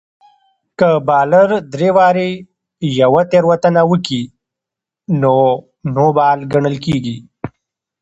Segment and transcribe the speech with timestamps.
[0.79, 2.31] که بالر درې واري
[2.99, 4.23] يوه تېروتنه وکي؛
[5.21, 5.35] نو
[5.93, 7.17] نو بال ګڼل کیږي.